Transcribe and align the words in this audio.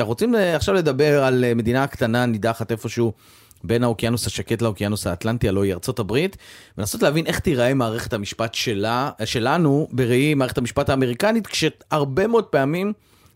אנחנו 0.00 0.10
רוצים 0.10 0.34
עכשיו 0.34 0.74
לדבר 0.74 1.24
על 1.24 1.44
מדינה 1.56 1.86
קטנה 1.86 2.26
נידחת 2.26 2.72
איפשהו 2.72 3.12
בין 3.64 3.84
האוקיינוס 3.84 4.26
השקט 4.26 4.62
לאוקיינוס 4.62 5.06
האטלנטי, 5.06 5.48
הלוא 5.48 5.64
היא 5.64 5.72
ארצות 5.72 5.98
הברית, 5.98 6.36
ולנסות 6.78 7.02
להבין 7.02 7.26
איך 7.26 7.38
תיראה 7.38 7.74
מערכת 7.74 8.12
המשפט 8.12 8.54
שלה, 8.54 9.10
שלנו 9.24 9.88
בראי 9.92 10.34
מערכת 10.34 10.58
המשפט 10.58 10.88
האמריקנית, 10.88 11.46
כשהרבה 11.46 12.26
מאוד 12.26 12.44
פעמים 12.44 12.92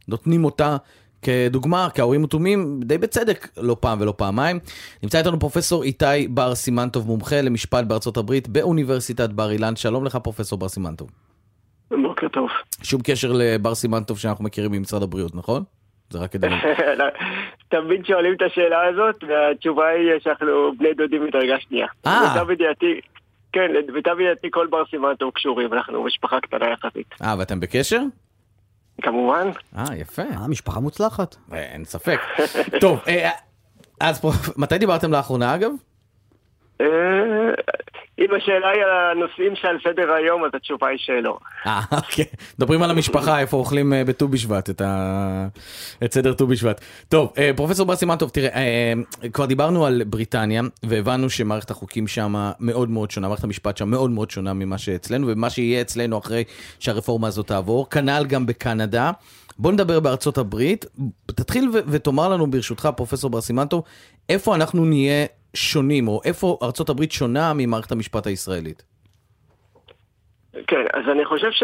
נותנים 0.09 0.45
אותה 0.45 0.77
כדוגמה, 1.23 1.89
כאורים 1.95 2.25
ותומים, 2.25 2.81
די 2.85 2.99
בצדק, 2.99 3.49
לא 3.57 3.77
פעם 3.81 4.01
ולא 4.01 4.15
פעמיים. 4.17 4.59
נמצא 5.03 5.19
איתנו 5.19 5.39
פרופסור 5.41 5.83
איתי 5.83 6.29
בר 6.31 6.55
סימנטוב, 6.55 7.07
מומחה 7.07 7.41
למשפט 7.41 7.85
בארצות 7.85 8.17
הברית 8.17 8.49
באוניברסיטת 8.49 9.31
בר 9.31 9.51
אילן. 9.51 9.77
שלום 9.77 10.05
לך 10.05 10.17
פרופסור 10.17 10.59
בר 10.59 10.69
סימנטוב. 10.69 11.11
בוקר 11.91 12.29
טוב. 12.29 12.49
שום 12.83 13.01
קשר 13.05 13.33
לבר 13.33 13.75
סימנטוב 13.75 14.19
שאנחנו 14.19 14.45
מכירים 14.45 14.73
ממשרד 14.73 15.03
הבריאות, 15.03 15.35
נכון? 15.35 15.65
זה 16.11 16.19
רק 16.19 16.33
כדי... 16.33 16.49
תמיד 17.69 18.07
שואלים 18.07 18.35
את 18.35 18.43
השאלה 18.43 18.87
הזאת, 18.87 19.25
והתשובה 19.29 19.89
היא 19.89 20.11
שאנחנו 20.21 20.73
בני 20.79 20.95
דודים 20.95 21.25
מדרגה 21.25 21.61
שנייה. 21.61 21.87
אה. 22.07 22.21
למיטב 22.25 22.51
ידיעתי, 22.51 23.01
כן, 23.53 23.71
למיטב 23.71 24.21
ידיעתי 24.21 24.49
כל 24.51 24.67
בר 24.67 24.87
סימנטוב 24.91 25.31
קשורים, 25.35 25.73
אנחנו 25.73 26.05
משפחה 26.05 26.41
קטנה 26.41 26.67
יחסית. 26.71 27.15
אה, 27.23 27.35
ואתם 27.39 27.61
בקשר? 27.61 28.01
כמובן. 29.03 29.51
אה, 29.79 29.97
יפה. 29.97 30.23
אה, 30.23 30.49
משפחה 30.49 30.81
מוצלחת. 30.81 31.37
אין 31.53 31.85
ספק. 31.85 32.21
טוב, 32.81 33.01
אה, 33.09 33.31
אז 34.01 34.21
פה, 34.21 34.31
מתי 34.63 34.79
דיברתם 34.79 35.13
לאחרונה 35.13 35.55
אגב? 35.55 35.71
אם 38.29 38.35
השאלה 38.35 38.69
היא 38.69 38.83
על 38.83 38.91
הנושאים 38.91 39.57
שעל 39.57 39.77
סדר 39.85 40.13
היום, 40.13 40.45
אז 40.45 40.51
התשובה 40.55 40.89
היא 40.89 40.99
שלא. 40.99 41.39
אה, 41.67 41.81
אוקיי. 41.93 42.25
מדברים 42.59 42.83
על 42.83 42.91
המשפחה, 42.91 43.41
איפה 43.41 43.57
אוכלים 43.57 43.93
אה, 43.93 44.05
בט"ו 44.05 44.29
בשבט, 44.29 44.71
את, 44.71 44.81
ה... 44.81 45.47
את 46.05 46.13
סדר 46.13 46.33
ט"ו 46.33 46.47
בשבט. 46.47 46.81
טוב, 47.09 47.33
אה, 47.39 47.51
פרופסור 47.57 47.87
בר 47.87 47.97
סימנטוב, 47.97 48.31
תראה, 48.31 48.49
אה, 48.49 48.93
כבר 49.33 49.47
דיברנו 49.47 49.87
על 49.87 50.03
בריטניה, 50.07 50.63
והבנו 50.83 51.31
שמערכת 51.31 51.71
החוקים 51.71 52.07
שם 52.07 52.51
מאוד 52.61 52.91
מאוד 52.91 53.11
שונה, 53.11 53.29
מערכת 53.29 53.45
המשפט 53.45 53.77
שם 53.77 53.91
מאוד 53.91 54.11
מאוד 54.11 54.31
שונה 54.31 54.53
ממה 54.53 54.79
שאצלנו, 54.79 55.27
ומה 55.31 55.51
שיהיה 55.51 55.81
אצלנו 55.81 56.19
אחרי 56.19 56.45
שהרפורמה 56.79 57.29
הזאת 57.29 57.47
תעבור. 57.47 57.91
כנ"ל 57.91 58.25
גם 58.29 58.47
בקנדה. 58.47 59.11
בוא 59.59 59.73
נדבר 59.73 60.01
בארצות 60.01 60.39
הברית. 60.39 60.87
תתחיל 61.27 61.69
ו- 61.69 61.79
ותאמר 61.89 62.29
לנו 62.29 62.51
ברשותך, 62.51 62.89
פרופסור 62.97 63.31
בר 63.31 63.41
סימנטוב, 63.41 63.83
איפה 64.29 64.55
אנחנו 64.55 64.85
נהיה 64.85 65.27
שונים, 65.55 66.09
או 66.09 66.21
איפה 66.25 66.59
ארצות 66.63 66.89
הברית 66.89 67.13
שונה 67.13 67.53
ממערכת 67.55 67.93
המשפט 67.93 68.27
הישראלית? 68.27 68.83
כן, 70.67 70.85
אז 70.93 71.03
אני 71.13 71.25
חושב 71.25 71.51
ש... 71.51 71.63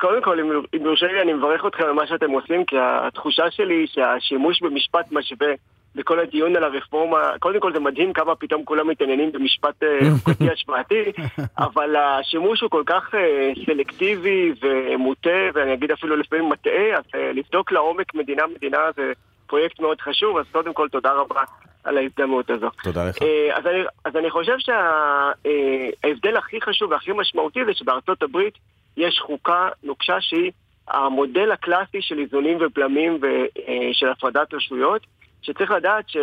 קודם 0.00 0.22
כל, 0.22 0.40
אם 0.76 0.84
יורשה 0.84 1.06
לי, 1.06 1.22
אני 1.22 1.32
מברך 1.32 1.66
אתכם 1.66 1.84
על 1.84 1.92
מה 1.92 2.06
שאתם 2.06 2.30
עושים, 2.30 2.64
כי 2.64 2.76
התחושה 2.80 3.50
שלי 3.50 3.74
היא 3.74 3.86
שהשימוש 3.86 4.62
במשפט 4.62 5.12
משווה 5.12 5.52
בכל 5.94 6.20
הדיון 6.20 6.56
על 6.56 6.64
הרפורמה, 6.64 7.18
קודם 7.38 7.60
כל 7.60 7.72
זה 7.72 7.80
מדהים 7.80 8.12
כמה 8.12 8.34
פתאום 8.34 8.64
כולם 8.64 8.88
מתעניינים 8.88 9.32
במשפט 9.32 9.82
אה, 9.82 9.98
חוקתי 10.24 10.50
השוואתי, 10.50 11.12
אבל 11.58 11.96
השימוש 11.96 12.60
הוא 12.60 12.70
כל 12.70 12.82
כך 12.86 13.14
אה, 13.14 13.52
סלקטיבי 13.66 14.52
ומוטה, 14.62 15.40
ואני 15.54 15.74
אגיד 15.74 15.90
אפילו 15.90 16.16
לפעמים 16.16 16.48
מטעה, 16.48 16.96
אז 16.98 17.04
אה, 17.14 17.32
לבדוק 17.32 17.72
לעומק 17.72 18.14
מדינה-מדינה 18.14 18.78
זה 18.96 19.12
פרויקט 19.52 19.80
מאוד 19.80 20.00
חשוב, 20.00 20.38
אז 20.38 20.44
קודם 20.52 20.72
כל 20.72 20.88
תודה 20.88 21.12
רבה 21.12 21.42
על 21.84 21.98
ההזדמנות 21.98 22.50
הזו. 22.50 22.68
תודה 22.82 23.08
לך. 23.08 23.16
אז 23.54 23.66
אני, 23.66 23.82
אז 24.04 24.16
אני 24.16 24.30
חושב 24.30 24.56
שההבדל 24.58 26.36
הכי 26.36 26.60
חשוב 26.60 26.90
והכי 26.90 27.12
משמעותי 27.12 27.64
זה 27.64 27.74
שבארצות 27.74 28.22
הברית 28.22 28.54
יש 28.96 29.18
חוקה 29.18 29.68
נוקשה 29.82 30.20
שהיא 30.20 30.52
המודל 30.88 31.52
הקלאסי 31.52 31.98
של 32.00 32.18
איזונים 32.18 32.58
ובלמים 32.60 33.20
ושל 33.22 34.08
הפרדת 34.08 34.54
רשויות. 34.54 35.02
שצריך 35.42 35.70
לדעת 35.70 36.08
ש... 36.08 36.16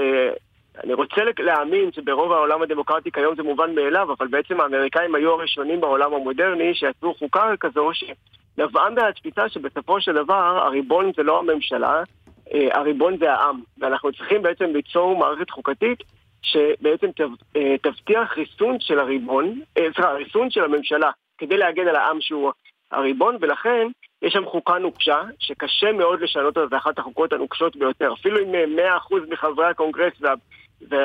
אני 0.83 0.93
רוצה 0.93 1.21
להאמין 1.39 1.91
שברוב 1.91 2.31
העולם 2.31 2.61
הדמוקרטי 2.61 3.11
כיום 3.11 3.36
זה 3.36 3.43
מובן 3.43 3.75
מאליו, 3.75 4.14
אבל 4.17 4.27
בעצם 4.27 4.61
האמריקאים 4.61 5.16
היו 5.16 5.31
הראשונים 5.31 5.81
בעולם 5.81 6.14
המודרני 6.14 6.75
שיצרו 6.75 7.14
חוקה 7.14 7.54
כזו 7.59 7.89
שנבעה 7.93 8.89
מהתפיסה 8.89 9.49
שבסופו 9.49 10.02
של 10.02 10.14
דבר 10.14 10.64
הריבון 10.65 11.11
זה 11.17 11.23
לא 11.23 11.39
הממשלה, 11.39 12.04
הריבון 12.71 13.17
זה 13.17 13.33
העם. 13.33 13.61
ואנחנו 13.77 14.11
צריכים 14.11 14.42
בעצם 14.42 14.65
ליצור 14.65 15.15
מערכת 15.15 15.49
חוקתית 15.49 16.04
שבעצם 16.42 17.08
תבטיח 17.82 18.37
ריסון 18.37 18.80
של 18.80 18.99
הריבון, 18.99 19.61
סליחה, 19.76 20.11
ריסון 20.11 20.49
של 20.49 20.64
הממשלה, 20.64 21.11
כדי 21.37 21.58
להגן 21.58 21.87
על 21.87 21.95
העם 21.95 22.21
שהוא 22.21 22.52
הריבון, 22.92 23.37
ולכן 23.42 23.87
יש 24.21 24.33
שם 24.33 24.45
חוקה 24.45 24.77
נוקשה, 24.77 25.21
שקשה 25.39 25.92
מאוד 25.92 26.21
לשנות 26.21 26.58
אותה, 26.58 26.67
זו 26.70 26.77
אחת 26.77 26.99
החוקות 26.99 27.33
הנוקשות 27.33 27.76
ביותר. 27.76 28.14
אפילו 28.14 28.39
אם 28.39 28.77
100% 29.10 29.16
מחברי 29.30 29.66
הקונגרס 29.66 30.14
וה, 30.21 30.33
וה, 30.89 30.98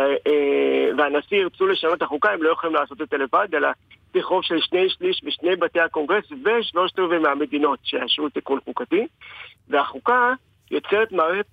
והנשיא 0.97 1.37
ירצו 1.37 1.67
לשנות 1.67 1.95
את 1.95 2.03
החוקה, 2.03 2.31
הם 2.33 2.43
לא 2.43 2.51
יכולים 2.51 2.77
לעשות 2.77 3.03
את 3.03 3.09
זה 3.11 3.17
לבד, 3.17 3.49
אלא 3.55 3.69
לפי 4.11 4.23
רוב 4.23 4.43
של 4.43 4.61
שני 4.61 4.89
שליש 4.89 5.25
בשני 5.25 5.57
בתי 5.57 5.81
הקונגרס 5.81 6.25
ושלושת 6.45 6.99
רבעי 6.99 7.19
מהמדינות 7.19 7.79
שיאשרו 7.83 8.29
תיקון 8.29 8.59
חוקתי. 8.65 9.07
והחוקה 9.69 10.33
יוצרת 10.71 11.13
מערכת 11.13 11.47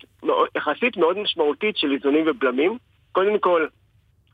יחסית 0.56 0.98
מאוד 0.98 1.18
משמעותית 1.18 1.78
של 1.78 1.92
איזונים 1.92 2.24
ובלמים. 2.28 2.78
קודם 3.12 3.40
כל, 3.40 3.68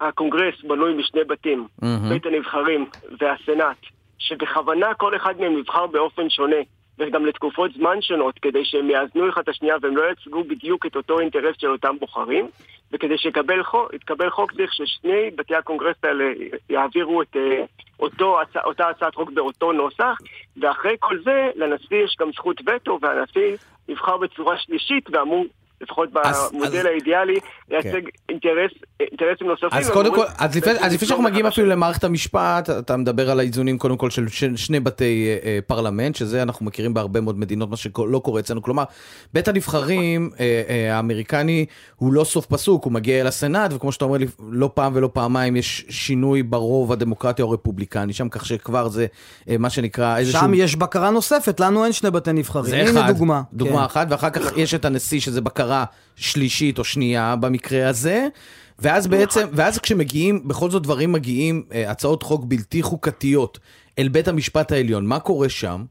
הקונגרס 0.02 0.62
בנוי 0.64 0.94
משני 0.94 1.24
בתים, 1.24 1.68
mm-hmm. 1.82 2.10
בית 2.10 2.26
הנבחרים 2.26 2.90
והסנאט, 3.20 3.78
שבכוונה 4.20 4.94
כל 4.94 5.16
אחד 5.16 5.40
מהם 5.40 5.58
נבחר 5.58 5.88
באופן 5.88 6.30
שונה. 6.30 6.62
וגם 7.00 7.26
לתקופות 7.26 7.72
זמן 7.74 8.02
שונות, 8.02 8.40
כדי 8.40 8.66
שהם 8.66 8.90
יאזנו 8.90 9.30
אחד 9.30 9.42
את 9.42 9.50
השנייה 9.50 9.76
והם 9.82 9.98
לא 9.98 10.04
ייצגו 10.04 10.44
בדיוק 10.44 10.86
את 10.86 10.96
אותו 10.96 11.20
אינטרס 11.20 11.56
של 11.58 11.72
אותם 11.72 11.96
בוחרים, 12.00 12.50
וכדי 12.92 13.18
שיתקבל 13.18 13.64
חוק, 13.64 13.92
חוק 14.30 14.54
צריך 14.54 14.74
ששני 14.74 15.32
בתי 15.36 15.56
הקונגרס 15.56 15.96
האלה 16.04 16.26
יעבירו 16.70 17.22
את 17.22 17.36
אה, 17.36 17.64
אותו, 18.00 18.40
אותה 18.66 18.90
הצעת 18.90 19.16
חוק 19.16 19.32
באותו 19.32 19.72
נוסח, 19.72 20.18
ואחרי 20.62 20.96
כל 21.00 21.20
זה 21.24 21.50
לנשיא 21.56 21.98
יש 22.04 22.16
גם 22.20 22.32
זכות 22.32 22.62
וטו, 22.66 23.00
והנשיא 23.02 23.58
נבחר 23.90 24.18
בצורה 24.18 24.58
שלישית 24.58 25.10
ואמור 25.12 25.46
לפחות 25.82 26.10
במודל 26.12 26.80
אז, 26.80 26.86
האידיאלי, 26.86 27.40
לייצג 27.70 27.92
כן. 27.92 28.00
אינטרס, 28.30 28.72
אינטרסים 29.00 29.48
נוספים. 29.48 29.70
אז 29.72 29.90
קודם 29.90 30.16
כל, 30.16 30.26
אז 30.38 30.56
לפני, 30.56 30.72
אז 30.72 30.94
לפני 30.94 31.08
שאנחנו 31.08 31.24
מגיעים 31.24 31.46
אפילו 31.46 31.68
למערכת 31.68 32.04
המשפט, 32.04 32.70
אתה 32.70 32.98
מדבר 32.98 33.32
על 33.32 33.40
האיזונים 33.40 33.78
קודם 33.78 33.98
כל 33.98 34.10
של 34.10 34.56
שני 34.56 34.80
בתי 34.80 35.28
אה, 35.28 35.50
אה, 35.50 35.60
פרלמנט, 35.68 36.16
שזה 36.16 36.42
אנחנו 36.42 36.66
מכירים 36.66 36.94
בהרבה 36.94 37.22
מאוד 37.22 37.40
מדינות, 37.40 37.70
מה 37.70 37.78
שלא 37.78 38.22
קורה 38.24 38.40
אצלנו. 38.40 38.62
כלומר, 38.62 38.84
בית 39.34 39.48
הנבחרים 39.48 40.30
אה, 40.40 40.62
אה, 40.70 40.96
האמריקני 40.96 41.66
הוא 41.96 42.14
לא 42.14 42.24
סוף 42.24 42.46
פסוק, 42.46 42.84
הוא 42.84 42.94
מגיע 42.94 43.22
אל 43.22 43.28
הסנאט, 43.28 43.74
וכמו 43.74 43.92
שאתה 43.92 44.06
אומר, 44.06 44.18
לא 44.52 44.70
פעם 44.74 44.92
ולא 44.96 45.10
פעמיים 45.14 45.56
יש 45.56 45.86
שינוי 45.90 46.44
ברוב 46.44 46.92
הדמוקרטי 46.92 47.42
או 47.42 47.48
הרפובליקני 47.52 48.14
שם, 48.14 48.30
כך 48.30 48.46
שכבר 48.46 48.88
זה 48.88 49.06
אה, 49.50 49.56
מה 49.60 49.70
שנקרא 49.70 50.18
איזשהו... 50.18 50.42
שם 50.42 50.54
יש 50.54 50.76
בקרה 50.76 51.10
נוספת, 51.10 51.60
לנו 51.60 51.86
אין 51.86 51.94
שני 51.94 52.12
בתי 52.12 52.34
נבחרים. 52.34 52.70
זה 52.70 52.84
אחד, 52.84 52.98
הנה 52.98 53.12
דוגמה. 53.12 53.42
דוגמה 53.54 53.78
כן. 53.78 53.84
אחת, 53.84 54.08
ואחר 54.10 54.30
כך 54.30 54.58
יש 54.58 54.74
את 54.74 54.86
הנשיא 54.86 55.20
שזה 55.20 55.42
בקרה. 55.42 55.67
מטרה 55.68 55.86
שלישית 56.16 56.80
או 56.80 56.84
שנייה 56.84 57.36
במקרה 57.40 57.90
הזה. 57.90 58.28
ואז 58.80 59.08
בעצם, 59.08 59.48
ואז 59.54 59.80
כשמגיעים, 59.80 60.48
בכל 60.48 60.70
זאת 60.70 60.84
דברים 60.84 61.12
מגיעים, 61.12 61.64
אה, 61.74 61.92
הצעות 61.92 62.24
חוק 62.24 62.46
בלתי 62.46 62.82
חוקתיות 62.82 63.60
אל 64.00 64.08
בית 64.08 64.28
המשפט 64.28 64.72
העליון, 64.72 65.06
מה 65.06 65.20
קורה 65.20 65.50
שם? 65.50 65.84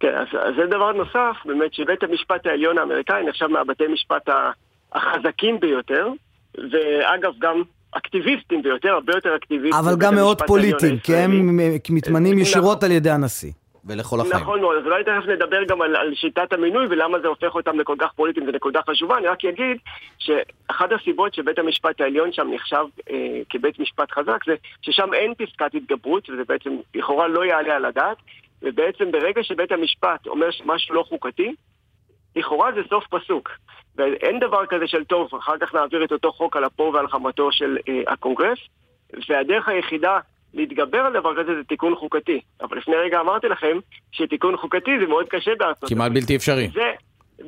כן, 0.00 0.14
אז, 0.14 0.26
אז 0.32 0.54
זה 0.56 0.66
דבר 0.66 0.92
נוסף, 0.92 1.36
באמת 1.44 1.74
שבית 1.74 2.02
המשפט 2.02 2.46
העליון 2.46 2.78
האמריקאי 2.78 3.22
נחשב 3.28 3.46
מהבתי 3.46 3.84
משפט 3.86 4.28
החזקים 4.92 5.60
ביותר, 5.60 6.08
ואגב 6.54 7.32
גם 7.38 7.62
אקטיביסטים 7.90 8.62
ביותר, 8.62 8.88
הרבה 8.88 9.12
יותר 9.16 9.36
אקטיביסטים. 9.36 9.84
אבל 9.84 9.96
גם 9.98 10.14
מאוד 10.14 10.42
פוליטיים, 10.46 10.98
כי 10.98 11.16
הם 11.16 11.58
מתמנים 11.90 12.32
נכון. 12.32 12.42
ישירות 12.42 12.82
על 12.84 12.90
ידי 12.90 13.10
הנשיא. 13.10 13.52
ולכל 13.84 14.20
החיים. 14.20 14.34
נכון 14.34 14.60
מאוד, 14.60 14.76
אז 14.76 14.84
אולי 14.84 15.04
תכף 15.04 15.28
נדבר 15.28 15.64
גם 15.64 15.82
על, 15.82 15.96
על 15.96 16.14
שיטת 16.14 16.52
המינוי 16.52 16.86
ולמה 16.90 17.20
זה 17.20 17.28
הופך 17.28 17.54
אותם 17.54 17.80
לכל 17.80 17.96
כך 17.98 18.12
פוליטיים, 18.12 18.46
זו 18.46 18.52
נקודה 18.52 18.80
חשובה. 18.90 19.18
אני 19.18 19.26
רק 19.26 19.44
אגיד 19.44 19.76
שאחת 20.18 20.92
הסיבות 20.92 21.34
שבית 21.34 21.58
המשפט 21.58 22.00
העליון 22.00 22.32
שם 22.32 22.50
נחשב 22.54 22.84
אה, 23.10 23.40
כבית 23.50 23.78
משפט 23.78 24.12
חזק 24.12 24.44
זה 24.46 24.54
ששם 24.82 25.14
אין 25.14 25.34
פסקת 25.34 25.74
התגברות, 25.74 26.30
וזה 26.30 26.42
בעצם 26.48 26.76
לכאורה 26.94 27.28
לא 27.28 27.44
יעלה 27.44 27.76
על 27.76 27.84
הדעת, 27.84 28.16
ובעצם 28.62 29.10
ברגע 29.10 29.42
שבית 29.42 29.72
המשפט 29.72 30.26
אומר 30.26 30.50
שמשהו 30.50 30.94
לא 30.94 31.02
חוקתי, 31.02 31.54
לכאורה 32.36 32.72
זה 32.72 32.80
סוף 32.88 33.04
פסוק. 33.06 33.50
ואין 33.96 34.38
דבר 34.38 34.66
כזה 34.66 34.86
של 34.86 35.04
טוב, 35.04 35.28
אחר 35.38 35.58
כך 35.60 35.74
נעביר 35.74 36.04
את 36.04 36.12
אותו 36.12 36.32
חוק 36.32 36.56
על 36.56 36.66
אפו 36.66 36.90
ועל 36.94 37.08
חמתו 37.08 37.52
של 37.52 37.78
אה, 37.88 38.12
הקונגרס, 38.12 38.58
והדרך 39.28 39.68
היחידה 39.68 40.18
להתגבר 40.54 40.98
על 40.98 41.12
דבר 41.12 41.42
כזה 41.42 41.54
זה 41.54 41.64
תיקון 41.68 41.94
חוקתי. 41.96 42.40
אבל 42.62 42.78
לפני 42.78 42.96
רגע 42.96 43.20
אמרתי 43.20 43.48
לכם 43.48 43.78
שתיקון 44.12 44.56
חוקתי 44.56 44.90
זה 45.00 45.06
מאוד 45.06 45.26
קשה 45.28 45.50
בארצות 45.58 45.88
כמעט 45.88 46.12
בלתי 46.12 46.36
אפשרי. 46.36 46.68
זה, 46.74 46.92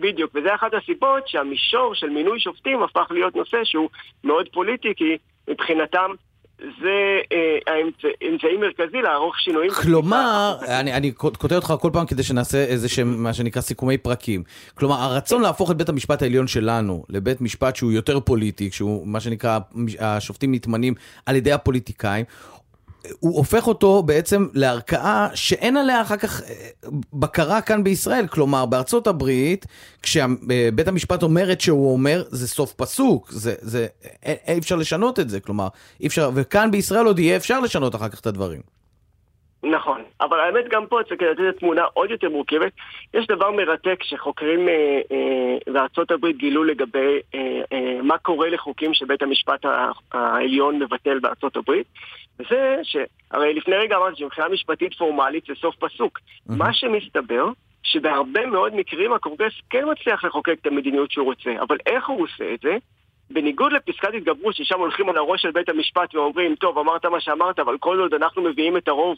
בדיוק, 0.00 0.30
וזה 0.34 0.54
אחת 0.54 0.74
הסיבות 0.74 1.28
שהמישור 1.28 1.94
של 1.94 2.08
מינוי 2.08 2.40
שופטים 2.40 2.82
הפך 2.82 3.06
להיות 3.10 3.36
נושא 3.36 3.58
שהוא 3.64 3.88
מאוד 4.24 4.48
פוליטי, 4.52 4.92
כי 4.96 5.18
מבחינתם 5.48 6.10
זה 6.58 7.18
אה, 7.32 7.58
האמצעי 7.66 8.56
מרכזי 8.56 9.02
לערוך 9.02 9.40
שינויים. 9.40 9.70
כלומר, 9.70 10.56
אני, 10.80 10.92
אני 10.92 11.14
כותב 11.14 11.54
אותך 11.54 11.74
כל 11.80 11.90
פעם 11.92 12.06
כדי 12.06 12.22
שנעשה 12.22 12.64
איזה 12.64 12.88
שהם, 12.88 13.22
מה 13.22 13.32
שנקרא 13.32 13.62
סיכומי 13.62 13.98
פרקים. 13.98 14.42
כלומר, 14.74 14.94
הרצון 14.94 15.42
להפוך 15.42 15.70
את 15.70 15.76
בית 15.76 15.88
המשפט 15.88 16.22
העליון 16.22 16.46
שלנו 16.46 17.04
לבית 17.08 17.40
משפט 17.40 17.76
שהוא 17.76 17.92
יותר 17.92 18.20
פוליטי, 18.20 18.70
שהוא 18.70 19.06
מה 19.06 19.20
שנקרא, 19.20 19.58
השופטים 20.00 20.54
נתמנים 20.54 20.94
על 21.26 21.36
ידי 21.36 21.52
הפוליטיקאים, 21.52 22.24
הוא 23.20 23.36
הופך 23.36 23.66
אותו 23.66 24.02
בעצם 24.02 24.46
לערכאה 24.54 25.28
שאין 25.34 25.76
עליה 25.76 26.02
אחר 26.02 26.16
כך 26.16 26.42
אה, 26.42 26.54
בקרה 27.12 27.60
כאן 27.60 27.84
בישראל. 27.84 28.26
כלומר, 28.26 28.66
בארצות 28.66 29.06
הברית, 29.06 29.66
כשבית 30.02 30.88
המשפט 30.88 31.22
אומר 31.22 31.52
את 31.52 31.60
שהוא 31.60 31.92
אומר, 31.92 32.24
זה 32.30 32.48
סוף 32.48 32.72
פסוק, 32.72 33.30
זה, 33.32 33.54
זה, 33.60 33.86
אי 34.48 34.58
אפשר 34.58 34.76
לשנות 34.76 35.20
את 35.20 35.30
זה, 35.30 35.40
כלומר, 35.40 35.68
אי 36.00 36.06
אפשר, 36.06 36.30
וכאן 36.34 36.70
בישראל 36.70 37.06
עוד 37.06 37.18
יהיה 37.18 37.36
אפשר 37.36 37.60
לשנות 37.60 37.94
אחר 37.94 38.08
כך 38.08 38.20
את 38.20 38.26
הדברים. 38.26 38.81
נכון, 39.62 40.02
אבל 40.20 40.40
האמת 40.40 40.68
גם 40.68 40.86
פה 40.86 41.00
צריך 41.08 41.22
לתת 41.22 41.58
תמונה 41.58 41.82
עוד 41.94 42.10
יותר 42.10 42.30
מורכבת. 42.30 42.72
יש 43.14 43.26
דבר 43.26 43.50
מרתק 43.50 44.02
שחוקרים 44.02 44.68
אה, 44.68 45.00
אה, 45.12 45.72
בארצות 45.72 46.10
הברית 46.10 46.36
גילו 46.36 46.64
לגבי 46.64 47.20
אה, 47.34 47.60
אה, 47.72 48.02
מה 48.02 48.18
קורה 48.18 48.48
לחוקים 48.48 48.94
שבית 48.94 49.22
המשפט 49.22 49.64
העליון 50.12 50.78
מבטל 50.78 51.18
בארצות 51.18 51.56
הברית. 51.56 51.86
וזה 52.38 52.76
שהרי 52.82 53.54
לפני 53.54 53.76
רגע 53.76 53.96
אמרתי 53.96 54.16
שמבחינה 54.16 54.48
משפטית 54.48 54.94
פורמלית 54.94 55.44
זה 55.48 55.54
סוף 55.60 55.76
פסוק. 55.76 56.18
Mm-hmm. 56.18 56.54
מה 56.56 56.72
שמסתבר, 56.72 57.46
שבהרבה 57.82 58.46
מאוד 58.46 58.74
מקרים 58.74 59.12
הקונגרס 59.12 59.52
כן 59.70 59.84
מצליח 59.90 60.24
לחוקק 60.24 60.56
את 60.60 60.66
המדיניות 60.66 61.10
שהוא 61.10 61.24
רוצה, 61.24 61.50
אבל 61.60 61.76
איך 61.86 62.08
הוא 62.08 62.22
עושה 62.22 62.54
את 62.54 62.60
זה? 62.60 62.76
בניגוד 63.30 63.72
לפסקת 63.72 64.14
התגברות, 64.14 64.54
ששם 64.54 64.78
הולכים 64.78 65.08
על 65.08 65.16
הראש 65.16 65.42
של 65.42 65.50
בית 65.50 65.68
המשפט 65.68 66.14
ואומרים, 66.14 66.54
טוב, 66.54 66.78
אמרת 66.78 67.04
מה 67.04 67.20
שאמרת, 67.20 67.58
אבל 67.58 67.78
כל 67.78 68.00
עוד 68.00 68.14
אנחנו 68.14 68.42
מביאים 68.42 68.76
את 68.76 68.88
הרוב 68.88 69.16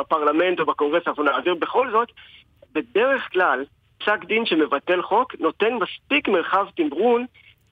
בפרלמנט 0.00 0.60
או 0.60 0.66
בקונגרס, 0.66 1.02
אנחנו 1.06 1.22
נעביר 1.22 1.54
בכל 1.54 1.90
זאת, 1.90 2.08
בדרך 2.72 3.32
כלל, 3.32 3.64
פסק 3.98 4.24
דין 4.24 4.46
שמבטל 4.46 5.02
חוק 5.02 5.34
נותן 5.40 5.74
מספיק 5.74 6.28
מרחב 6.28 6.66
תמרון 6.76 7.26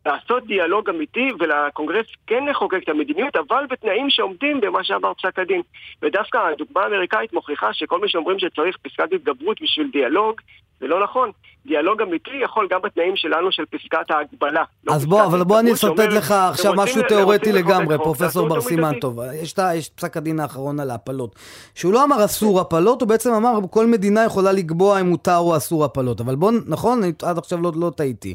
לעשות 0.07 0.47
דיאלוג 0.47 0.89
אמיתי 0.91 1.29
ולקונגרס 1.39 2.07
כן 2.27 2.45
לחוקק 2.47 2.83
את 2.85 2.89
המדיניות, 2.89 3.37
אבל 3.37 3.67
בתנאים 3.71 4.11
שעומדים 4.11 4.61
במה 4.61 4.85
שאמר 4.85 5.15
פסק 5.15 5.39
הדין. 5.39 5.63
ודווקא 6.03 6.39
הדוגמה 6.39 6.83
האמריקאית 6.83 7.33
מוכיחה 7.33 7.73
שכל 7.73 8.01
מי 8.01 8.09
שאומרים 8.09 8.39
שצריך 8.39 8.77
פסקת 8.77 9.13
התגברות 9.13 9.63
בשביל 9.63 9.91
דיאלוג, 9.91 10.41
זה 10.81 10.87
לא 10.87 11.05
נכון. 11.05 11.31
דיאלוג 11.67 12.03
אמיתי 12.03 12.31
יכול 12.45 12.69
גם 12.71 12.81
בתנאים 12.85 13.17
שלנו 13.17 13.53
של 13.53 13.63
פסקת 13.65 14.11
ההגבלה. 14.11 14.65
לא 14.85 14.95
אז 14.95 15.07
בוא, 15.07 15.25
אבל 15.25 15.45
בוא 15.45 15.61
אני 15.61 15.73
אסרטט 15.73 16.13
לך 16.13 16.33
עכשיו 16.33 16.75
משהו 16.77 17.03
תיאורטי 17.09 17.53
לגמרי, 17.53 17.99
פרופסור 17.99 18.49
בר 18.49 18.61
סימן 18.61 18.93
טוב. 19.01 19.21
יש 19.43 19.53
את 19.53 19.61
פסק 19.95 20.17
הדין 20.17 20.41
האחרון 20.41 20.81
על 20.81 20.91
ההפלות. 20.91 21.37
שהוא 21.75 21.93
לא 21.93 22.05
אמר 22.05 22.25
אסור 22.25 22.61
הפלות, 22.61 23.01
הוא 23.01 23.09
בעצם 23.09 23.33
אמר 23.33 23.59
כל 23.71 23.87
מדינה 23.87 24.25
יכולה 24.25 24.53
לקבוע 24.53 25.01
אם 25.01 25.07
מותר 25.07 25.37
או 25.37 25.57
אסור 25.57 25.85
הפלות. 25.85 26.21
אבל 26.21 26.35
בוא, 26.35 26.53
נכון? 26.67 27.01
עד 27.23 27.39
עכשיו 27.39 27.63
לא, 27.63 27.73
לא 27.77 27.91
טעיתי. 27.97 28.35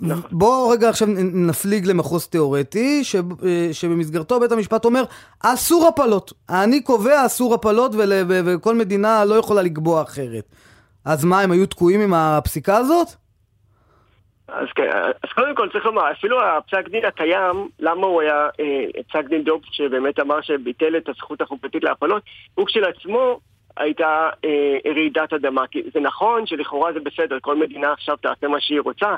נכון. 0.00 0.22
בוא 0.30 0.72
רגע 0.72 0.88
עכשיו 0.88 1.08
נפליג 1.32 1.86
למחוז 1.86 2.26
תיאורטי, 2.26 3.02
שבמסגרתו 3.72 4.40
בית 4.40 4.52
המשפט 4.52 4.84
אומר, 4.84 5.04
אסור 5.40 5.86
הפלות. 5.86 6.32
אני 6.50 6.80
קובע 6.80 7.26
אסור 7.26 7.54
הפלות 7.54 7.92
וכל 8.28 8.74
מדינה 8.74 9.24
לא 9.24 9.34
יכולה 9.34 9.62
לקבוע 9.62 10.02
אחרת. 10.02 10.44
אז 11.04 11.24
מה, 11.24 11.40
הם 11.40 11.52
היו 11.52 11.66
תקועים 11.66 12.00
עם 12.00 12.14
הפסיקה 12.14 12.76
הזאת? 12.76 13.08
אז 14.48 14.68
כן, 14.74 14.90
אז 15.22 15.30
קודם 15.34 15.54
כל 15.54 15.68
צריך 15.72 15.86
לומר, 15.86 16.12
אפילו 16.12 16.42
הפסק 16.42 16.88
דין 16.88 17.04
הקיים, 17.04 17.68
למה 17.80 18.06
הוא 18.06 18.20
היה 18.20 18.48
אה, 18.60 19.02
פסק 19.08 19.24
דין 19.28 19.44
דוב 19.44 19.60
שבאמת 19.70 20.20
אמר 20.20 20.40
שביטל 20.40 20.96
את 20.96 21.08
הזכות 21.08 21.40
החוקתית 21.40 21.84
להפלות, 21.84 22.22
הוא 22.54 22.66
כשלעצמו 22.66 23.40
הייתה 23.76 24.30
אה, 24.44 24.90
רעידת 24.94 25.32
אדמה. 25.32 25.66
כי 25.66 25.82
זה 25.94 26.00
נכון 26.00 26.46
שלכאורה 26.46 26.92
זה 26.92 27.00
בסדר, 27.00 27.38
כל 27.40 27.56
מדינה 27.56 27.92
עכשיו 27.92 28.16
תעשה 28.16 28.48
מה 28.48 28.60
שהיא 28.60 28.80
רוצה, 28.80 29.14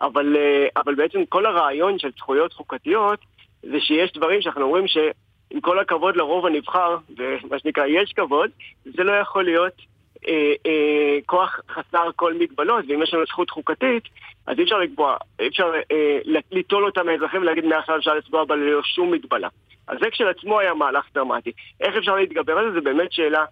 אבל, 0.00 0.36
אה, 0.36 0.66
אבל 0.76 0.94
בעצם 0.94 1.24
כל 1.28 1.46
הרעיון 1.46 1.98
של 1.98 2.10
זכויות 2.16 2.52
חוקתיות 2.52 3.18
זה 3.62 3.80
שיש 3.80 4.12
דברים 4.12 4.42
שאנחנו 4.42 4.62
אומרים 4.62 4.88
שעם 4.88 5.60
כל 5.60 5.78
הכבוד 5.78 6.16
לרוב 6.16 6.46
הנבחר, 6.46 6.96
ומה 7.18 7.58
שנקרא 7.58 7.86
יש 7.86 8.12
כבוד, 8.12 8.50
זה 8.84 9.04
לא 9.04 9.12
יכול 9.12 9.44
להיות 9.44 9.89
אה, 10.28 10.52
אה, 10.66 11.18
כוח 11.26 11.60
חסר 11.70 12.10
כל 12.16 12.34
מגבלות, 12.34 12.84
ואם 12.88 13.02
יש 13.02 13.14
לנו 13.14 13.24
זכות 13.26 13.50
חוקתית, 13.50 14.04
אז 14.46 14.58
אי 14.58 14.64
אפשר 14.64 14.78
לקבוע, 14.78 15.16
אי 15.40 15.48
אפשר 15.48 15.72
אה, 15.92 16.18
ליטול 16.52 16.84
אותה 16.84 17.02
מהאזרחים 17.02 17.42
ולהגיד 17.42 17.64
מעכשיו 17.64 17.96
אפשר 17.96 18.14
לצבוע 18.14 18.44
בה 18.44 18.56
ללא 18.56 18.82
שום 18.82 19.10
מגבלה. 19.10 19.48
אז 19.88 19.98
זה 20.00 20.10
כשלעצמו 20.10 20.60
היה 20.60 20.74
מהלך 20.74 21.04
דרמטי. 21.14 21.52
איך 21.80 21.96
אפשר 21.96 22.16
להתגבר 22.16 22.58
על 22.58 22.68
זה? 22.68 22.74
זו 22.74 22.84
באמת 22.84 23.12
שאלה 23.12 23.44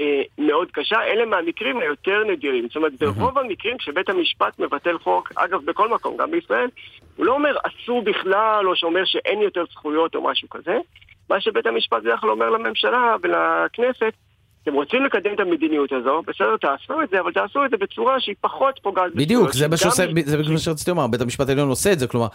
אה, 0.00 0.22
מאוד 0.38 0.70
קשה. 0.70 1.02
אלה 1.02 1.26
מהמקרים 1.26 1.80
היותר 1.80 2.24
נדירים. 2.24 2.66
זאת 2.66 2.76
אומרת, 2.76 2.92
ברוב 2.92 3.38
המקרים 3.38 3.78
כשבית 3.78 4.08
המשפט 4.08 4.58
מבטל 4.58 4.98
חוק, 4.98 5.32
אגב, 5.36 5.64
בכל 5.64 5.88
מקום, 5.88 6.16
גם 6.16 6.30
בישראל, 6.30 6.68
הוא 7.16 7.26
לא 7.26 7.32
אומר 7.32 7.56
אסור 7.62 8.02
בכלל, 8.02 8.68
או 8.68 8.76
שאומר 8.76 9.04
שאין 9.04 9.42
יותר 9.42 9.64
זכויות 9.72 10.14
או 10.14 10.22
משהו 10.22 10.48
כזה. 10.48 10.78
מה 11.30 11.40
שבית 11.40 11.66
המשפט 11.66 12.02
בדרך 12.02 12.20
כלל 12.20 12.30
אומר 12.30 12.50
לממשלה 12.50 13.16
ולכנסת, 13.22 14.12
אתם 14.64 14.74
רוצים 14.74 15.04
לקדם 15.04 15.30
את 15.34 15.40
המדיניות 15.40 15.92
הזו, 15.92 16.22
בסדר, 16.26 16.56
תעשו 16.60 17.02
את 17.02 17.08
זה, 17.10 17.20
אבל 17.20 17.32
תעשו 17.32 17.64
את 17.64 17.70
זה 17.70 17.76
בצורה 17.76 18.20
שהיא 18.20 18.34
פחות 18.40 18.80
פוגעת. 18.82 19.14
בדיוק, 19.14 19.52
זה 19.52 19.68
מה 19.68 19.76
שעושה, 19.76 20.04
זה 20.24 20.36
מה 20.52 20.58
שרציתי 20.58 20.90
לומר, 20.90 21.06
בית 21.06 21.20
המשפט 21.20 21.48
העליון 21.48 21.68
עושה 21.68 21.92
את 21.92 21.98
זה, 21.98 22.06
כלומר, 22.06 22.26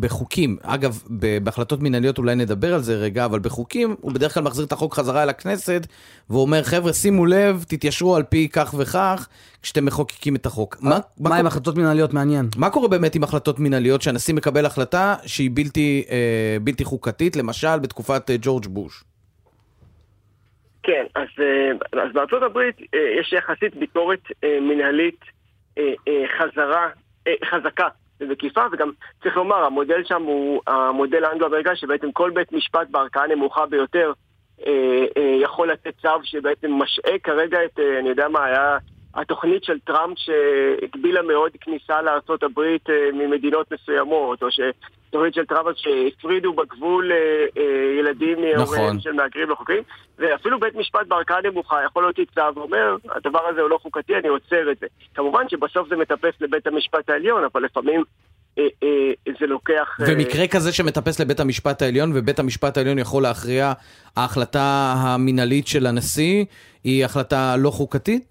בחוקים, 0.00 0.56
אגב, 0.62 1.02
בהחלטות 1.42 1.82
מנהליות 1.82 2.18
אולי 2.18 2.34
נדבר 2.34 2.74
על 2.74 2.80
זה 2.80 2.96
רגע, 2.96 3.24
אבל 3.24 3.38
בחוקים, 3.38 3.96
הוא 4.00 4.12
בדרך 4.12 4.34
כלל 4.34 4.42
מחזיר 4.42 4.66
את 4.66 4.72
החוק 4.72 4.94
חזרה 4.94 5.22
אל 5.22 5.28
הכנסת, 5.28 5.86
ואומר, 6.30 6.62
חבר'ה, 6.62 6.92
שימו 6.92 7.26
לב, 7.26 7.64
תתיישרו 7.68 8.16
על 8.16 8.22
פי 8.22 8.48
כך 8.48 8.74
וכך, 8.78 9.28
כשאתם 9.62 9.84
מחוקקים 9.84 10.36
את 10.36 10.46
החוק. 10.46 10.76
מה 11.20 11.36
עם 11.36 11.46
החלטות 11.46 11.76
מנהליות 11.76 12.14
מעניין? 12.14 12.48
מה 12.56 12.70
קורה 12.70 12.88
באמת 12.88 13.14
עם 13.14 13.24
החלטות 13.24 13.58
מנהליות, 13.58 14.02
שהנשיא 14.02 14.34
מקבל 14.34 14.66
החלטה 14.66 15.14
שהיא 15.26 15.50
בלתי 15.54 16.04
אה, 16.10 16.84
חוקתית, 16.84 17.36
למשל 17.36 17.78
בתקופת 17.78 18.30
אה, 18.30 18.36
ג'ורג' 18.40 18.66
בוש? 18.66 19.04
כן, 20.84 21.04
אז, 21.14 21.28
אה, 21.40 22.02
אז 22.02 22.12
בארצות 22.12 22.42
הברית 22.42 22.76
אה, 22.94 23.20
יש 23.20 23.32
יחסית 23.32 23.76
ביקורת 23.76 24.20
אה, 24.44 24.58
מנהלית 24.60 25.20
חזרה, 26.38 26.88
חזקה 27.44 27.88
ומקיפה, 28.20 28.60
וגם 28.72 28.90
צריך 29.22 29.36
לומר, 29.36 29.64
המודל 29.64 30.04
שם 30.04 30.22
הוא 30.22 30.62
המודל 30.66 31.24
האנגלו-אמריקאי, 31.24 31.76
שבעצם 31.76 32.12
כל 32.12 32.30
בית 32.30 32.52
משפט 32.52 32.88
בערכאה 32.90 33.26
נמוכה 33.26 33.66
ביותר 33.66 34.12
יכול 35.42 35.70
לתת 35.72 35.94
צו 36.02 36.08
שבעצם 36.22 36.72
משעה 36.72 37.18
כרגע 37.18 37.64
את, 37.64 37.78
אני 38.00 38.08
יודע 38.08 38.28
מה, 38.28 38.44
היה 38.44 38.78
התוכנית 39.14 39.64
של 39.64 39.78
טראמפ 39.80 40.18
שהגבילה 40.18 41.22
מאוד 41.22 41.52
כניסה 41.60 42.02
לארה"ב 42.02 42.60
ממדינות 43.12 43.72
מסוימות, 43.72 44.42
או 44.42 44.50
תוכנית 45.14 45.34
של 45.34 45.44
טראמפ 45.44 45.76
שהפרידו 45.76 46.52
בגבול 46.52 47.12
אה, 47.12 47.16
אה, 47.56 48.00
ילדים 48.00 48.38
מהוריהם 48.40 48.84
נכון. 48.86 49.00
של 49.00 49.12
מהגרים 49.12 49.48
לא 49.48 49.54
חוקיים, 49.54 49.82
ואפילו 50.18 50.60
בית 50.60 50.74
משפט 50.74 51.06
בערכאה 51.08 51.36
נמוכה 51.44 51.76
יכול 51.86 52.02
להוציא 52.02 52.24
צו 52.34 52.40
ואומר, 52.54 52.96
הדבר 53.16 53.40
הזה 53.50 53.60
הוא 53.60 53.70
לא 53.70 53.78
חוקתי, 53.82 54.16
אני 54.16 54.28
עוצר 54.28 54.72
את 54.72 54.78
זה. 54.80 54.86
כמובן 55.14 55.48
שבסוף 55.48 55.88
זה 55.88 55.96
מטפס 55.96 56.34
לבית 56.40 56.66
המשפט 56.66 57.10
העליון, 57.10 57.44
אבל 57.52 57.64
לפעמים 57.64 58.02
אה, 58.58 58.64
זה 59.40 59.46
לוקח... 59.46 59.98
ומקרה 60.08 60.46
כזה 60.46 60.72
שמטפס 60.72 61.20
לבית 61.20 61.40
המשפט 61.40 61.82
העליון, 61.82 62.12
ובית 62.14 62.38
המשפט 62.38 62.76
העליון 62.76 62.98
יכול 62.98 63.22
להכריע, 63.22 63.72
ההחלטה 64.16 64.94
המינהלית 64.96 65.66
של 65.66 65.86
הנשיא 65.86 66.44
היא 66.84 67.04
החלטה 67.04 67.56
לא 67.58 67.70
חוקתית? 67.70 68.24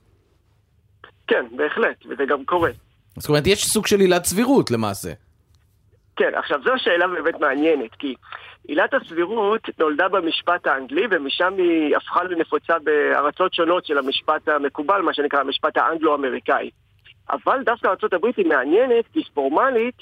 כן, 1.28 1.46
בהחלט, 1.52 2.06
וזה 2.10 2.24
גם 2.30 2.46
קורה. 2.46 2.72
זאת 3.20 3.30
אומרת, 3.30 3.48
יש 3.48 3.66
סוג 3.66 3.88
של 3.88 4.00
עילת 4.00 4.26
סבירות 4.26 4.72
למעשה. 4.72 5.12
כן, 6.16 6.32
עכשיו 6.36 6.60
זו 6.64 6.72
שאלה 6.78 7.08
באמת 7.08 7.40
מעניינת, 7.40 7.96
כי 8.00 8.16
עילת 8.68 8.94
הסבירות 8.94 9.62
נולדה 9.80 10.08
במשפט 10.08 10.68
האנגלי 10.68 11.08
ומשם 11.12 11.54
היא 11.58 11.96
הפכה 11.96 12.24
לנפוצה 12.24 12.80
בארצות 12.80 13.54
שונות 13.54 13.86
של 13.86 13.98
המשפט 13.98 14.48
המקובל, 14.48 15.02
מה 15.02 15.14
שנקרא 15.14 15.40
המשפט 15.40 15.78
האנגלו-אמריקאי. 15.78 16.70
אבל 17.30 17.64
דווקא 17.64 17.88
ארה"ב 17.88 18.26
היא 18.38 18.46
מעניינת 18.46 19.06
כי 19.14 19.24
פורמלית 19.34 19.96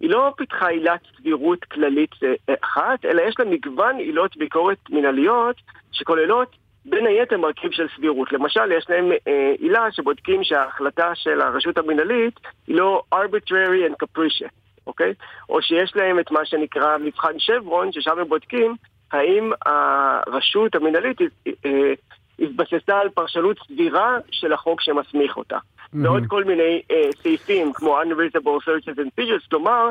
היא 0.00 0.10
לא 0.10 0.32
פיתחה 0.36 0.68
עילת 0.68 1.00
סבירות 1.16 1.64
כללית 1.64 2.10
אה, 2.22 2.54
אחת, 2.62 3.04
אלא 3.04 3.22
יש 3.22 3.34
לה 3.38 3.44
מגוון 3.44 3.96
עילות 3.96 4.36
ביקורת 4.36 4.78
מנהליות 4.90 5.56
שכוללות 5.92 6.56
בין 6.84 7.06
היתר 7.06 7.38
מרכיב 7.38 7.72
של 7.72 7.86
סבירות. 7.96 8.32
למשל, 8.32 8.72
יש 8.72 8.86
להם 8.88 9.12
אה, 9.28 9.52
עילה 9.58 9.92
שבודקים 9.92 10.44
שההחלטה 10.44 11.14
של 11.14 11.40
הרשות 11.40 11.78
המנהלית 11.78 12.34
היא 12.66 12.76
לא 12.76 13.02
arbitrary 13.14 13.90
and 13.90 13.94
capricious. 14.04 14.67
אוקיי? 14.88 15.14
או 15.48 15.62
שיש 15.62 15.96
להם 15.96 16.18
את 16.18 16.30
מה 16.30 16.44
שנקרא 16.44 16.98
מבחן 16.98 17.38
שברון, 17.38 17.92
ששם 17.92 18.18
הם 18.18 18.28
בודקים 18.28 18.76
האם 19.12 19.52
הרשות 19.66 20.74
המנהלית 20.74 21.20
אה, 21.46 21.92
התבססה 22.38 22.98
על 22.98 23.08
פרשנות 23.08 23.56
סבירה 23.66 24.16
של 24.30 24.52
החוק 24.52 24.80
שמסמיך 24.80 25.36
אותה. 25.36 25.56
Mm-hmm. 25.56 25.98
ועוד 26.02 26.22
כל 26.26 26.44
מיני 26.44 26.82
uh, 26.92 27.22
סעיפים 27.22 27.72
כמו 27.72 28.00
unreasonable 28.00 28.64
searches 28.64 28.98
and 28.98 29.20
features, 29.20 29.48
כלומר, 29.50 29.90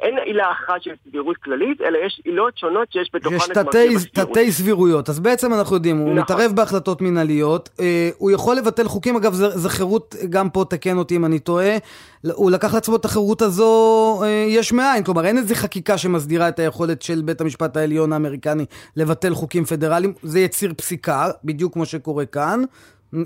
אין 0.00 0.18
עילה 0.24 0.52
אחת 0.52 0.82
של 0.82 0.90
סבירות 1.08 1.36
כללית, 1.36 1.80
אלא 1.80 1.98
יש 2.06 2.20
עילות 2.24 2.58
שונות 2.58 2.92
שיש 2.92 3.10
בתוכן 3.14 3.36
את 3.36 3.56
מרכיב 3.56 3.96
הסבירות. 3.96 4.02
יש 4.02 4.38
תתי 4.38 4.52
סבירויות, 4.52 5.08
אז 5.08 5.20
בעצם 5.20 5.54
אנחנו 5.54 5.76
יודעים, 5.76 5.98
הוא 5.98 6.14
נכון. 6.14 6.18
מתערב 6.18 6.52
בהחלטות 6.54 7.02
מנהליות, 7.02 7.68
אה, 7.80 8.10
הוא 8.18 8.30
יכול 8.30 8.56
לבטל 8.56 8.88
חוקים, 8.88 9.16
אגב, 9.16 9.32
זה 9.32 9.68
חירות, 9.68 10.14
גם 10.30 10.50
פה 10.50 10.64
תקן 10.70 10.98
אותי 10.98 11.16
אם 11.16 11.24
אני 11.24 11.38
טועה, 11.38 11.76
הוא 12.22 12.50
לקח 12.50 12.74
לעצמו 12.74 12.96
את 12.96 13.04
החירות 13.04 13.42
הזו 13.42 14.20
אה, 14.22 14.44
יש 14.48 14.72
מאין, 14.72 15.04
כלומר 15.04 15.24
אין 15.24 15.38
איזה 15.38 15.54
חקיקה 15.54 15.98
שמסדירה 15.98 16.48
את 16.48 16.58
היכולת 16.58 17.02
של 17.02 17.22
בית 17.24 17.40
המשפט 17.40 17.76
העליון 17.76 18.12
האמריקני 18.12 18.64
לבטל 18.96 19.34
חוקים 19.34 19.64
פדרליים, 19.64 20.12
זה 20.22 20.40
יציר 20.40 20.72
פסיקה, 20.76 21.30
בדיוק 21.44 21.72
כמו 21.72 21.86
שקורה 21.86 22.26
כאן. 22.26 22.62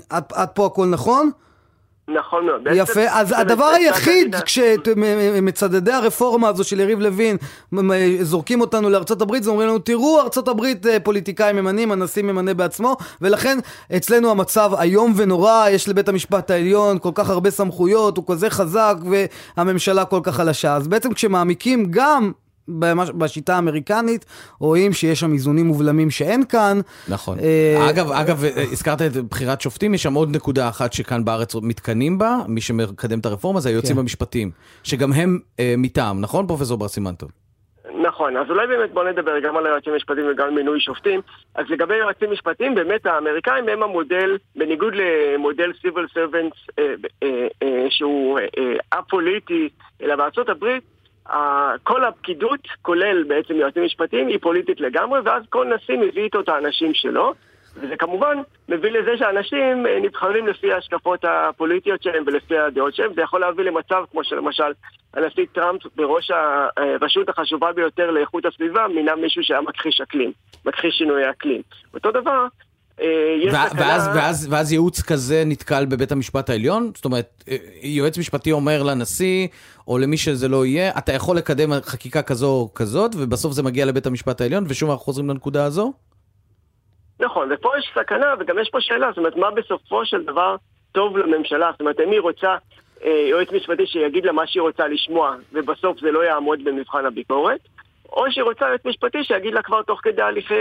עד, 0.09 0.23
עד 0.33 0.47
פה 0.47 0.65
הכל 0.65 0.85
נכון? 0.85 1.31
נכון 2.13 2.45
מאוד. 2.45 2.61
יפה, 2.73 3.01
אז 3.09 3.33
הדבר 3.37 3.65
היחיד 3.65 4.35
כשמצדדי 4.45 5.91
הרפורמה 5.91 6.47
הזו 6.47 6.63
של 6.63 6.79
יריב 6.79 6.99
לוין 6.99 7.37
זורקים 8.21 8.61
אותנו 8.61 8.89
לארצות 8.89 9.21
הברית, 9.21 9.43
זה 9.43 9.49
אומרים 9.49 9.69
לנו, 9.69 9.79
תראו, 9.79 10.21
ארצות 10.21 10.47
הברית 10.47 10.85
אה, 10.85 10.99
פוליטיקאים 10.99 11.55
ממנים, 11.55 11.91
הנשיא 11.91 12.23
ממנה 12.23 12.53
בעצמו, 12.53 12.97
ולכן 13.21 13.57
אצלנו 13.95 14.31
המצב 14.31 14.71
איום 14.81 15.13
ונורא, 15.15 15.69
יש 15.69 15.89
לבית 15.89 16.09
המשפט 16.09 16.51
העליון 16.51 16.99
כל 16.99 17.11
כך 17.15 17.29
הרבה 17.29 17.51
סמכויות, 17.51 18.17
הוא 18.17 18.25
כזה 18.27 18.49
חזק, 18.49 18.95
והממשלה 19.57 20.05
כל 20.05 20.19
כך 20.23 20.35
חלשה. 20.35 20.75
אז 20.75 20.87
בעצם 20.87 21.13
כשמעמיקים 21.13 21.85
גם 21.89 22.31
בשיטה 23.17 23.55
האמריקנית, 23.55 24.25
רואים 24.59 24.93
שיש 24.93 25.19
שם 25.19 25.33
איזונים 25.33 25.71
ובלמים 25.71 26.09
שאין 26.09 26.45
כאן. 26.45 26.79
נכון. 27.09 27.37
אה, 27.39 27.89
אגב, 27.89 28.11
אגב, 28.11 28.43
הזכרת 28.71 29.01
את 29.01 29.15
בחירת 29.15 29.61
שופטים, 29.61 29.93
יש 29.93 30.03
שם 30.03 30.13
עוד 30.13 30.35
נקודה 30.35 30.69
אחת 30.69 30.93
שכאן 30.93 31.25
בארץ 31.25 31.55
מתקנים 31.55 32.17
בה, 32.17 32.37
מי 32.47 32.61
שמקדם 32.61 33.19
את 33.19 33.25
הרפורמה 33.25 33.59
זה 33.59 33.69
היועצים 33.69 33.95
כן. 33.95 33.99
המשפטיים, 33.99 34.51
שגם 34.83 35.13
הם 35.13 35.39
אה, 35.59 35.75
מטעם, 35.77 36.21
נכון, 36.21 36.47
פרופסור 36.47 36.77
בר 36.77 36.87
סימנטוב? 36.87 37.29
נכון, 38.01 38.37
אז 38.37 38.49
אולי 38.49 38.67
באמת 38.67 38.91
בוא 38.91 39.03
נדבר 39.03 39.39
גם 39.39 39.57
על 39.57 39.65
היועצים 39.65 39.93
המשפטיים 39.93 40.27
וגם 40.31 40.47
על 40.47 40.53
מינוי 40.53 40.79
שופטים. 40.79 41.21
אז 41.55 41.65
לגבי 41.69 41.95
יועצים 41.95 42.31
משפטיים, 42.31 42.75
באמת 42.75 43.05
האמריקאים 43.05 43.69
הם 43.69 43.83
המודל, 43.83 44.37
בניגוד 44.55 44.93
למודל 44.95 45.71
סיביל 45.81 46.05
סרבנטס 46.13 46.57
אה, 46.79 46.93
אה, 47.23 47.47
אה, 47.63 47.85
שהוא 47.89 48.39
א-פוליטי, 48.91 49.69
אלא 50.01 50.15
בארצות 50.15 50.49
הברית, 50.49 50.83
כל 51.83 52.05
הפקידות, 52.05 52.59
כולל 52.81 53.23
בעצם 53.23 53.53
יועצים 53.53 53.83
משפטיים, 53.83 54.27
היא 54.27 54.39
פוליטית 54.41 54.81
לגמרי, 54.81 55.19
ואז 55.19 55.43
כל 55.49 55.73
נשיא 55.75 55.97
מביא 55.97 56.23
איתו 56.23 56.39
את 56.39 56.49
האנשים 56.49 56.93
שלו. 56.93 57.33
וזה 57.75 57.97
כמובן 57.97 58.37
מביא 58.69 58.91
לזה 58.91 59.17
שאנשים 59.17 59.87
אה, 59.87 59.99
נבחרים 60.01 60.47
לפי 60.47 60.73
ההשקפות 60.73 61.25
הפוליטיות 61.25 62.03
שלהם 62.03 62.23
ולפי 62.27 62.57
הדעות 62.57 62.95
שלהם. 62.95 63.13
זה 63.13 63.21
יכול 63.21 63.39
להביא 63.41 63.63
למצב 63.63 64.03
כמו 64.11 64.23
שלמשל 64.23 64.71
הנשיא 65.13 65.45
טראמפ 65.53 65.81
בראש 65.95 66.31
הרשות 66.77 67.29
החשובה 67.29 67.73
ביותר 67.73 68.11
לאיכות 68.11 68.45
הסביבה 68.45 68.87
מינה 68.87 69.15
מישהו 69.15 69.43
שהיה 69.43 69.61
מכחיש 69.61 70.01
אקלים, 70.01 70.31
מכחיש 70.65 70.95
שינוי 70.95 71.25
האקלים. 71.25 71.61
אותו 71.93 72.11
דבר, 72.11 72.31
אה, 72.31 72.47
ואז, 73.51 74.07
ואז, 74.15 74.47
ואז 74.51 74.71
ייעוץ 74.71 75.01
כזה 75.01 75.43
נתקל 75.45 75.85
בבית 75.85 76.11
המשפט 76.11 76.49
העליון? 76.49 76.91
זאת 76.95 77.05
אומרת, 77.05 77.43
אה, 77.49 77.55
יועץ 77.83 78.17
משפטי 78.17 78.51
אומר 78.51 78.83
לנשיא, 78.83 79.47
או 79.87 79.97
למי 79.97 80.17
שזה 80.17 80.47
לא 80.47 80.65
יהיה, 80.65 80.91
אתה 80.97 81.13
יכול 81.13 81.37
לקדם 81.37 81.69
חקיקה 81.81 82.21
כזו 82.21 82.47
או 82.47 82.73
כזאת, 82.73 83.11
ובסוף 83.17 83.53
זה 83.53 83.63
מגיע 83.63 83.85
לבית 83.85 84.05
המשפט 84.05 84.41
העליון, 84.41 84.63
ושוב 84.67 84.89
אנחנו 84.89 85.05
חוזרים 85.05 85.29
לנקודה 85.29 85.65
הזו? 85.65 85.93
נכון, 87.19 87.49
ופה 87.53 87.69
יש 87.79 87.91
סכנה, 87.99 88.33
וגם 88.39 88.59
יש 88.59 88.69
פה 88.69 88.77
שאלה, 88.81 89.07
זאת 89.09 89.17
אומרת, 89.17 89.35
מה 89.35 89.51
בסופו 89.51 90.05
של 90.05 90.23
דבר 90.23 90.55
טוב 90.91 91.17
לממשלה? 91.17 91.69
זאת 91.71 91.81
אומרת, 91.81 91.99
אם 91.99 92.11
היא 92.11 92.19
רוצה 92.19 92.55
אה, 93.05 93.25
יועץ 93.29 93.51
משפטי 93.51 93.85
שיגיד 93.85 94.25
לה 94.25 94.31
מה 94.31 94.47
שהיא 94.47 94.61
רוצה 94.61 94.87
לשמוע, 94.87 95.35
ובסוף 95.53 95.99
זה 95.99 96.11
לא 96.11 96.23
יעמוד 96.23 96.63
במבחן 96.63 97.05
הביקורת, 97.05 97.59
או 98.11 98.31
שהיא 98.31 98.43
רוצה 98.43 98.67
יועץ 98.67 98.85
משפטי 98.85 99.23
שיגיד 99.23 99.53
לה 99.53 99.61
כבר 99.61 99.81
תוך 99.81 99.99
כדי 100.03 100.21
הליכי 100.21 100.53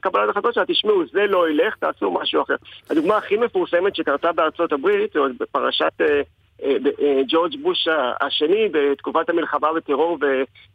קבלת 0.00 0.28
החלטות 0.28 0.54
שלה, 0.54 0.64
תשמעו, 0.66 1.02
זה 1.12 1.26
לא 1.26 1.50
ילך, 1.50 1.76
תעשו 1.76 2.10
משהו 2.10 2.42
אחר. 2.42 2.54
הדוגמה 2.90 3.16
הכי 3.16 3.36
מפורסמת 3.36 3.96
שקרתה 3.96 4.32
בארצות 4.32 4.72
הברית, 4.72 5.16
עוד 5.16 5.32
בפרשת 5.40 5.92
אה, 6.00 6.22
אה, 6.62 6.76
אה, 7.02 7.20
ג'ורג' 7.28 7.62
בוש 7.62 7.88
השני, 8.20 8.68
בתקופת 8.72 9.30
המלחמה 9.30 9.72
בטרור, 9.72 10.18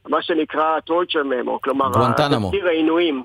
ומה 0.06 0.22
שנקרא 0.22 0.78
torture 0.90 1.26
memo, 1.26 1.60
כלומר, 1.62 1.90
תזכיר 2.48 2.68
העינויים. 2.68 3.24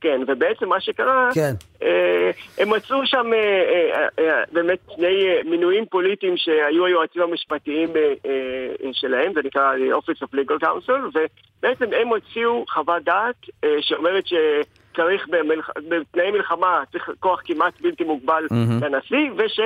כן, 0.00 0.20
ובעצם 0.26 0.68
מה 0.68 0.80
שקרה, 0.80 1.28
כן. 1.34 1.52
אה, 1.82 2.30
הם 2.58 2.70
מצאו 2.70 3.06
שם 3.06 3.32
אה, 3.32 3.38
אה, 3.38 4.08
אה, 4.18 4.42
באמת 4.52 4.78
שני 4.94 5.26
אה, 5.26 5.40
מינויים 5.44 5.86
פוליטיים 5.86 6.36
שהיו 6.36 6.86
היועצים 6.86 7.22
המשפטיים 7.22 7.88
אה, 7.96 8.12
אה, 8.26 8.92
שלהם, 8.92 9.32
זה 9.34 9.40
נקרא 9.44 9.72
Office 9.92 10.22
of 10.22 10.36
Legal 10.36 10.64
Counsel, 10.64 11.18
ובעצם 11.60 11.84
הם 12.00 12.08
הוציאו 12.08 12.64
חוות 12.68 13.02
דעת 13.02 13.34
אה, 13.64 13.76
שאומרת 13.80 14.24
שצריך 14.26 15.28
במלח... 15.28 15.70
בתנאי 15.88 16.30
מלחמה, 16.30 16.82
צריך 16.92 17.10
כוח 17.20 17.40
כמעט 17.44 17.80
בלתי 17.80 18.04
מוגבל 18.04 18.46
mm-hmm. 18.50 18.84
לנשיא, 18.84 19.30
וש... 19.36 19.60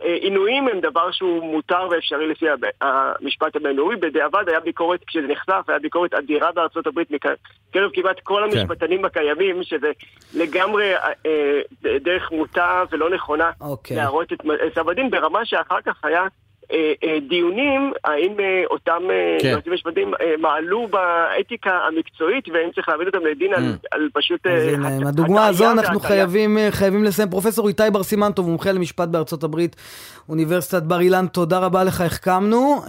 עינויים 0.00 0.68
הם 0.68 0.80
דבר 0.80 1.10
שהוא 1.10 1.42
מותר 1.42 1.88
ואפשרי 1.90 2.28
לפי 2.28 2.46
המשפט 2.80 3.56
הבינלאומי. 3.56 3.96
בדיעבד 3.96 4.48
היה 4.48 4.60
ביקורת, 4.60 5.04
כשזה 5.06 5.26
נחשף, 5.26 5.64
היה 5.68 5.78
ביקורת 5.78 6.14
אדירה 6.14 6.52
בארצות 6.52 6.86
הברית 6.86 7.10
מקרב 7.10 7.90
כמעט 7.92 8.20
כל 8.22 8.42
כן. 8.50 8.58
המשפטנים 8.58 8.98
כן. 8.98 9.04
הקיימים, 9.04 9.62
שזה 9.62 9.90
לגמרי 10.34 10.94
אה, 10.96 11.12
אה, 11.26 11.60
דרך 12.00 12.32
מוטה 12.32 12.82
ולא 12.90 13.10
נכונה 13.10 13.50
okay. 13.60 13.64
אוקיי. 13.64 13.96
להראות 13.96 14.32
את 14.32 14.78
הדין, 14.88 15.10
ברמה 15.10 15.44
שאחר 15.44 15.80
כך 15.80 16.04
היה 16.04 16.20
אה, 16.20 16.24
אה, 16.24 16.43
דיונים 17.28 17.92
האם 18.04 18.32
אה, 18.40 18.62
אותם 18.70 19.02
כן. 19.40 19.48
יועצים 19.48 19.72
משפטיים 19.72 20.12
מעלו 20.38 20.88
באתיקה 20.88 21.70
המקצועית 21.70 22.48
והאם 22.48 22.70
צריך 22.74 22.88
להעמיד 22.88 23.06
אותם 23.06 23.26
לדין 23.26 23.54
על, 23.54 23.62
mm. 23.62 23.86
על 23.90 24.08
פשוט... 24.14 24.46
הנה, 24.46 25.08
הדוגמה 25.08 25.46
הזו 25.46 25.70
אנחנו 25.70 26.00
חייבים, 26.00 26.58
חייבים 26.70 27.04
לסיים. 27.04 27.30
פרופסור 27.30 27.68
איתי 27.68 27.82
בר 27.92 28.02
סימנטוב, 28.02 28.48
מומחה 28.48 28.72
למשפט 28.72 29.08
בארצות 29.08 29.44
הברית, 29.44 29.76
אוניברסיטת 30.28 30.82
בר 30.82 31.00
אילן, 31.00 31.26
תודה 31.26 31.58
רבה 31.58 31.84
לך, 31.84 32.00
החכמנו. 32.00 32.82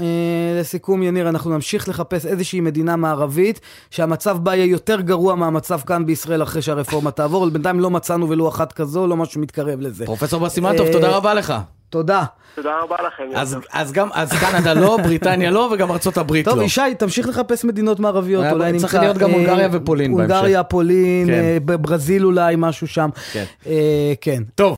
לסיכום, 0.59 1.03
יניר, 1.03 1.29
אנחנו 1.29 1.51
נמשיך 1.51 1.89
לחפש 1.89 2.25
איזושהי 2.25 2.59
מדינה 2.59 2.95
מערבית 2.95 3.59
שהמצב 3.91 4.37
בה 4.37 4.55
יהיה 4.55 4.65
יותר 4.65 5.01
גרוע 5.01 5.35
מהמצב 5.35 5.79
כאן 5.79 6.05
בישראל 6.05 6.43
אחרי 6.43 6.61
שהרפורמה 6.61 7.11
תעבור, 7.11 7.43
אבל 7.43 7.51
בינתיים 7.51 7.79
לא 7.79 7.89
מצאנו 7.89 8.29
ולו 8.29 8.49
אחת 8.49 8.73
כזו, 8.73 9.07
לא 9.07 9.17
משהו 9.17 9.41
מתקרב 9.41 9.81
לזה. 9.81 10.05
פרופסור 10.05 10.39
בר 10.39 10.49
סימנטוב, 10.49 10.91
תודה 10.91 11.17
רבה 11.17 11.33
לך. 11.33 11.53
תודה. 11.89 12.23
תודה 12.55 12.79
רבה 12.83 12.95
לכם. 13.07 13.23
אז, 13.35 13.57
אז 13.73 13.91
גם, 13.91 14.09
אז 14.13 14.31
קנדה 14.33 14.73
לא, 14.73 14.97
בריטניה 15.03 15.51
לא, 15.51 15.69
וגם 15.73 15.91
ארצות 15.91 16.17
הברית 16.17 16.45
טוב, 16.45 16.53
לא. 16.53 16.59
טוב, 16.59 16.65
ישי, 16.65 16.81
תמשיך 16.97 17.27
לחפש 17.27 17.65
מדינות 17.65 17.99
מערביות, 17.99 18.45
אולי 18.51 18.71
נמצא... 18.71 18.87
צריך 18.87 19.03
להיות 19.03 19.17
גם 19.17 19.29
אה, 19.29 19.35
הונגריה 19.35 19.67
ופולין 19.71 20.15
בהמשך. 20.15 20.33
הונגריה, 20.35 20.63
פולין, 20.63 21.27
כן. 21.27 21.33
אה, 21.33 21.77
ברזיל 21.77 22.25
אולי, 22.25 22.55
משהו 22.57 22.87
שם. 22.87 23.09
כן. 23.33 23.43
אה, 23.67 24.13
כן. 24.21 24.43
טוב. 24.55 24.73